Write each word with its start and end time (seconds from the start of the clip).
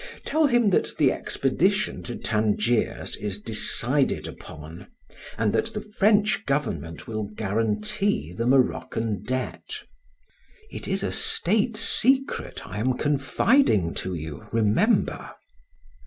Tell 0.25 0.47
him 0.47 0.71
that 0.71 0.97
the 0.97 1.11
expedition 1.11 2.01
to 2.05 2.15
Tangiers, 2.15 3.15
is 3.17 3.39
decided 3.39 4.27
upon, 4.27 4.87
and 5.37 5.53
that 5.53 5.75
the 5.75 5.81
French 5.81 6.43
government 6.47 7.07
will 7.07 7.25
guarantee 7.25 8.33
the 8.33 8.47
Moroccan 8.47 9.21
debt. 9.21 9.83
It 10.71 10.87
is 10.87 11.03
a 11.03 11.11
state 11.11 11.77
secret 11.77 12.65
I 12.65 12.79
am 12.79 12.95
confiding 12.97 13.93
to 13.93 14.15
you, 14.15 14.47
remember!" 14.51 15.29